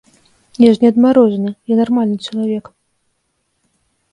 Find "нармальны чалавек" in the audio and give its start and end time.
1.81-2.73